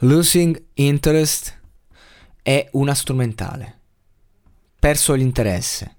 [0.00, 1.58] Losing interest
[2.42, 3.78] è una strumentale.
[4.78, 5.96] Perso l'interesse.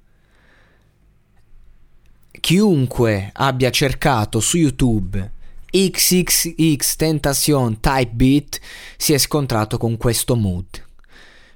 [2.39, 5.31] Chiunque abbia cercato su YouTube
[5.71, 8.59] XXX Tentacion Type Beat
[8.97, 10.85] si è scontrato con questo mood.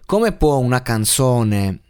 [0.07, 1.81] Come può una canzone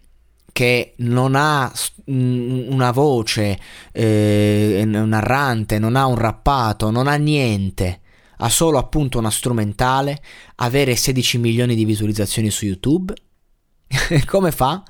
[0.51, 1.71] che non ha
[2.07, 3.57] una voce
[3.93, 8.01] eh, narrante, non ha un rappato, non ha niente,
[8.43, 10.21] ha solo appunto una strumentale,
[10.55, 13.13] avere 16 milioni di visualizzazioni su YouTube?
[14.25, 14.83] Come fa?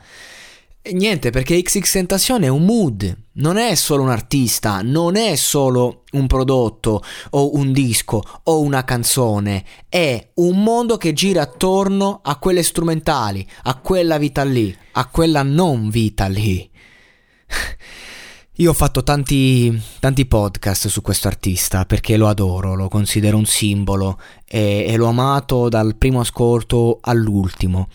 [0.83, 6.05] Niente, perché XX Tentacion è un mood, non è solo un artista, non è solo
[6.13, 12.37] un prodotto o un disco o una canzone, è un mondo che gira attorno a
[12.37, 16.70] quelle strumentali, a quella vita lì, a quella non vita lì.
[18.61, 23.45] Io ho fatto tanti, tanti podcast su questo artista perché lo adoro, lo considero un
[23.47, 27.87] simbolo e, e l'ho amato dal primo ascolto all'ultimo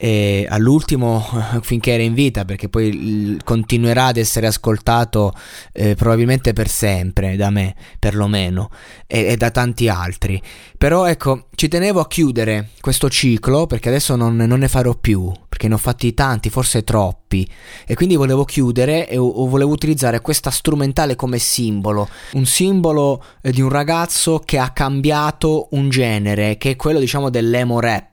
[0.00, 1.26] e all'ultimo
[1.62, 5.32] finché era in vita perché poi continuerà ad essere ascoltato
[5.72, 8.70] eh, probabilmente per sempre da me perlomeno
[9.08, 10.40] e, e, da tanti altri.
[10.78, 15.32] Però ecco ci tenevo a chiudere questo ciclo perché adesso non, non, ne farò più
[15.48, 17.48] perché ne ho fatti tanti forse troppi.
[17.84, 22.08] E quindi volevo chiudere e o, volevo utilizzare questa strumentale come simbolo.
[22.34, 27.30] Un simbolo eh, di un ragazzo che ha cambiato un genere che è quello diciamo
[27.30, 28.06] dell'emo rap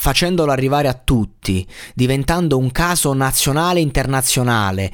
[0.00, 4.92] facendolo arrivare a tutti, diventando un caso nazionale e internazionale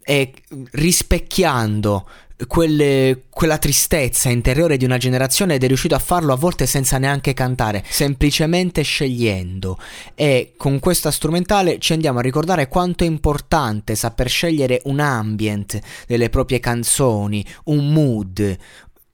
[0.00, 0.32] e
[0.70, 2.08] rispecchiando
[2.46, 6.98] quelle, quella tristezza interiore di una generazione ed è riuscito a farlo a volte senza
[6.98, 9.76] neanche cantare, semplicemente scegliendo.
[10.14, 15.80] E con questa strumentale ci andiamo a ricordare quanto è importante saper scegliere un ambient
[16.06, 18.56] delle proprie canzoni, un mood.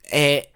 [0.02, 0.48] E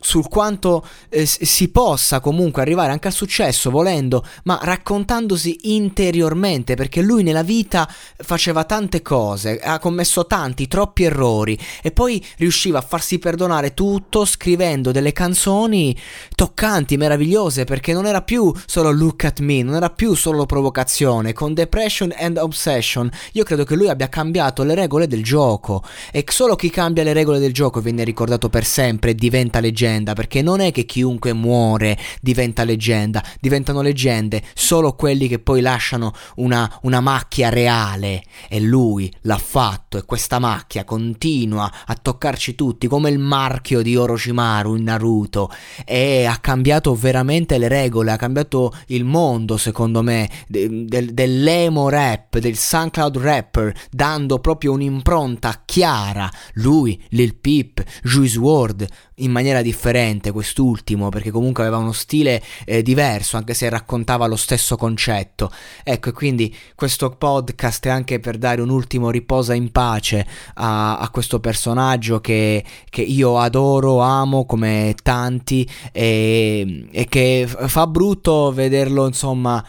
[0.00, 7.02] sul quanto eh, si possa comunque arrivare anche al successo volendo, ma raccontandosi interiormente, perché
[7.02, 12.82] lui nella vita faceva tante cose, ha commesso tanti, troppi errori e poi riusciva a
[12.82, 15.96] farsi perdonare tutto scrivendo delle canzoni
[16.34, 21.32] toccanti, meravigliose, perché non era più solo look at me, non era più solo provocazione,
[21.32, 23.10] con Depression and Obsession.
[23.32, 27.12] Io credo che lui abbia cambiato le regole del gioco e solo chi cambia le
[27.12, 30.84] regole del gioco viene ricordato per sempre e diventa leggenda leggenda, perché non è che
[30.84, 38.22] chiunque muore diventa leggenda, diventano leggende solo quelli che poi lasciano una, una macchia reale.
[38.48, 43.96] E lui l'ha fatto e questa macchia continua a toccarci tutti come il marchio di
[43.96, 45.50] Orochimaru in Naruto.
[45.84, 51.88] E ha cambiato veramente le regole, ha cambiato il mondo secondo me de, de, dell'emo
[51.88, 58.86] rap, del SoundCloud rapper, dando proprio un'impronta chiara, lui, Lil Peep, Juice WRLD,
[59.20, 64.36] in maniera differente quest'ultimo perché comunque aveva uno stile eh, diverso anche se raccontava lo
[64.36, 65.50] stesso concetto.
[65.84, 70.98] Ecco e quindi questo podcast è anche per dare un ultimo riposa in pace a,
[70.98, 78.52] a questo personaggio che, che, io adoro amo come tanti e, e che fa brutto
[78.52, 79.64] vederlo insomma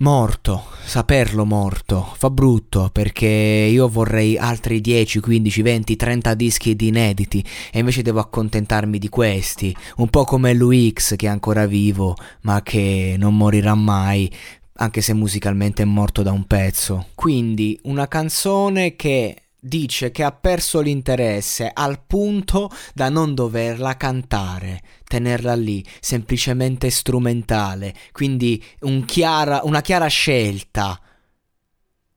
[0.00, 6.88] morto, saperlo morto, fa brutto perché io vorrei altri 10, 15, 20, 30 dischi di
[6.88, 12.16] inediti e invece devo accontentarmi di questi, un po' come l'UX che è ancora vivo
[12.42, 14.32] ma che non morirà mai
[14.74, 17.08] anche se musicalmente è morto da un pezzo.
[17.14, 24.82] Quindi una canzone che dice che ha perso l'interesse al punto da non doverla cantare,
[25.04, 31.00] tenerla lì, semplicemente strumentale, quindi un chiara, una chiara scelta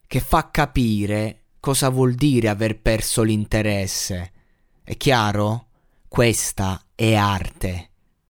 [0.07, 4.31] che fa capire cosa vuol dire aver perso l'interesse.
[4.83, 5.67] È chiaro?
[6.07, 7.92] Questa è arte.